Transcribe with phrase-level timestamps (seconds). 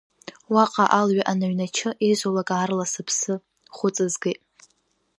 [0.53, 3.33] Уаҟа алҩа аныҩначы, изулак, аарла сыԥсы
[3.75, 4.41] хәыҵызгеит.